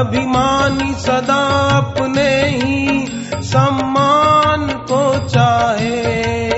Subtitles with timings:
[0.03, 6.51] अभिमानी सदा अपने ही सम्मान को चाहे।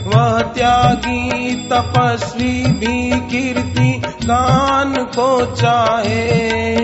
[0.00, 6.76] वह त्यागी, तपस्वी भी कीर्ति गान को चाहे।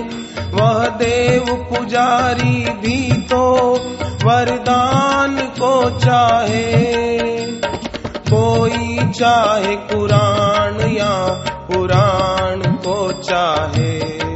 [0.51, 3.75] वह देव पुजारी भी तो
[4.25, 6.89] वरदान को चाहे।
[8.19, 14.27] कोई चाहे कुरान या पुराण को चाहे।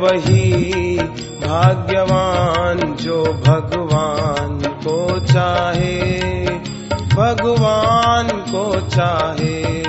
[0.00, 0.98] वही
[1.46, 6.20] भाग्यवान जो भगवान को चाहे,
[6.92, 9.80] भगवान को चाहे।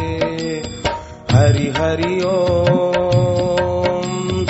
[1.31, 4.45] हरि हरि ओम,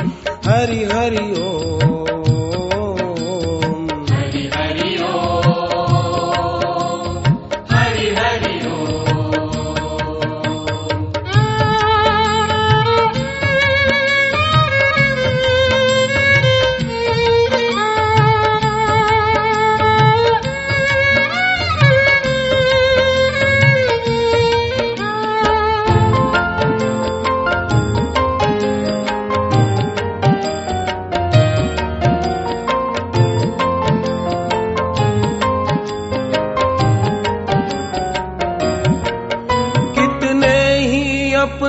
[0.45, 1.60] हरि हरि ओम।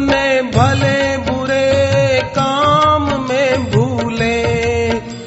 [0.02, 4.42] अपने भले बुरे काम में भूले।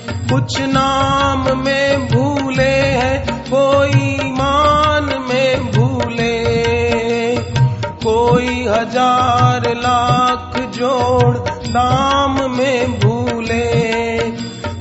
[0.03, 6.43] कुछ नाम में भूले हैं, कोई मान में भूले।
[7.85, 11.37] कोई हज़ार लाख जोड़
[11.67, 14.29] दाम में भूले।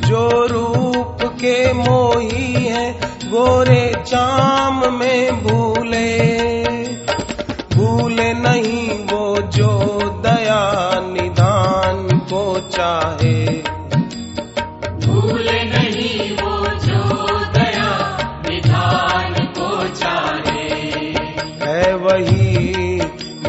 [0.09, 2.93] जो रूप के मोही है,
[3.25, 6.54] गोरे चाम में भूले भूले।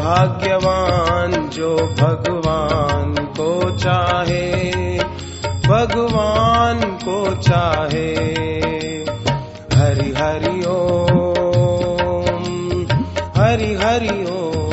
[0.06, 4.50] भाग्यवान जो भगवान को चाहे
[5.66, 8.14] भगवान को चाहे।
[9.76, 12.86] हरि हरि ओम
[13.36, 14.65] हरि हरि ओम।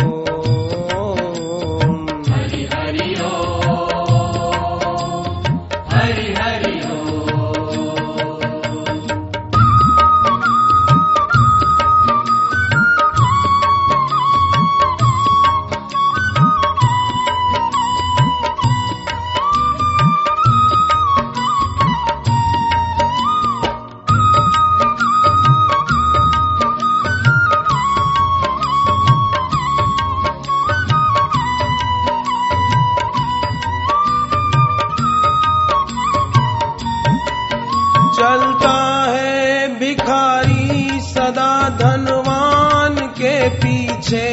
[38.23, 44.27] चलता है भिखारी सदा धनवान के पीछे।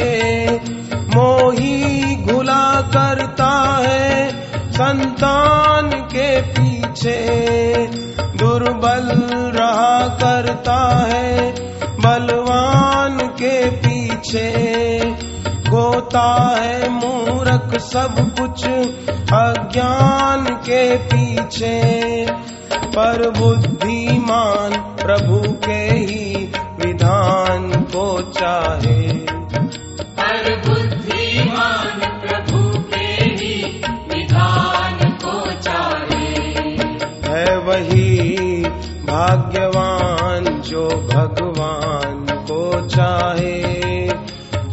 [1.14, 4.30] मोही घुला करता है
[4.70, 7.18] संतान के पीछे।
[8.36, 9.08] दुर्बल
[9.58, 11.50] रहा करता है
[11.80, 14.50] बलवान के पीछे।
[15.68, 18.64] गोता है मूरख सब कुछ
[19.32, 22.10] अज्ञान के पीछे।
[22.90, 26.44] पर बुद्धिमान प्रभु के ही
[26.80, 29.08] विधान को चाहे।
[30.02, 36.28] पर बुद्धिमान प्रभु के ही विधान को चाहे।
[37.30, 38.28] है वही
[39.04, 43.60] भाग्यवान जो भगवान को चाहे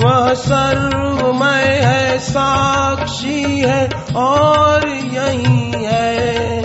[0.00, 6.62] वह सर्वमय है, साक्षी है और यही है।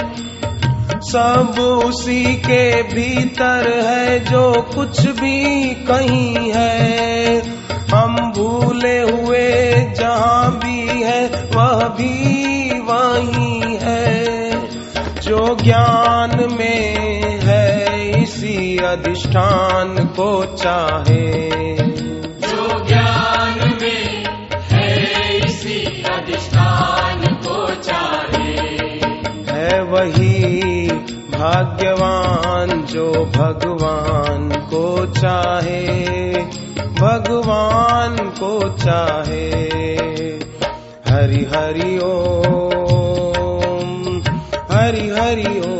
[1.01, 7.37] सब उसी के भीतर है, जो कुछ भी कहीं है।
[7.93, 9.61] हम भूले हुए
[9.99, 12.27] जहाँ भी है, वह भी
[12.79, 14.07] वही है।
[15.21, 16.96] जो ज्ञान में
[18.77, 21.49] अधिष्ठान को चाहे।
[22.25, 28.57] जो ज्ञान में है इसी अधिष्ठान को चाहे।
[29.53, 30.87] है वही
[31.31, 35.87] भाग्यवान जो भगवान को चाहे।
[36.85, 39.47] भगवान को चाहे।
[41.09, 42.37] हरि हरि ओम
[44.71, 45.76] हरि हरि ओम।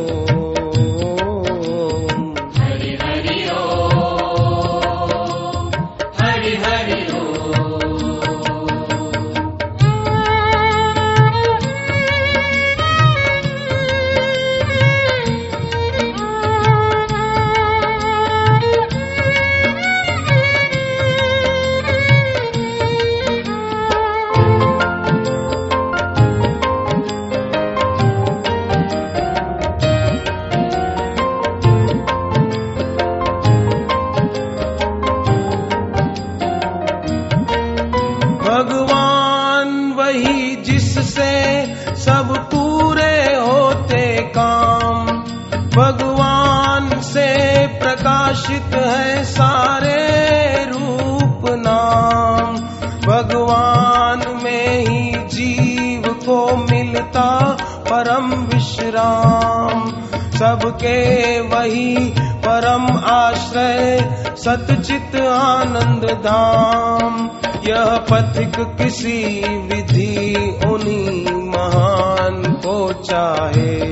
[58.98, 59.89] विश्राम
[60.32, 60.98] सबके
[61.42, 64.00] वही परम आश्रय
[64.38, 67.30] सतचित आनंद धाम।
[67.70, 69.24] यह पथिक किसी
[69.58, 70.36] विधि
[70.68, 73.86] उन्हीं महान को चाहे।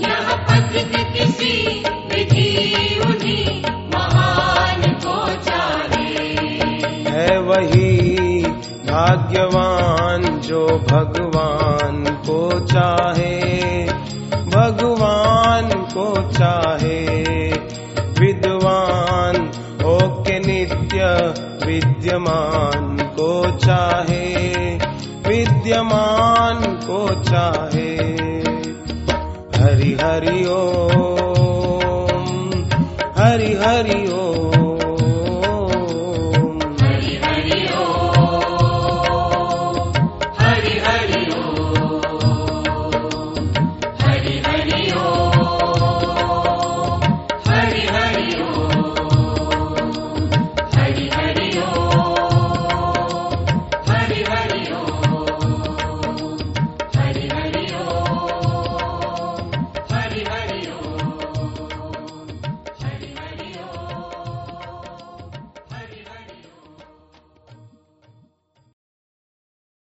[0.00, 3.62] यह पथिक किसी विधि उन्हीं
[3.94, 6.28] महान को चाहे।
[7.10, 8.00] है वही
[8.90, 11.49] भाग्यवान जो भगवान
[15.96, 17.06] को चाहे।
[18.20, 19.50] विद्वान
[19.82, 21.04] हो के नित्य
[21.66, 24.36] विद्यमान को चाहे।
[25.28, 28.10] विद्यमान को चाहे।
[29.62, 31.10] हरि हरि ओम,
[33.18, 34.49] हरि हरि ओम।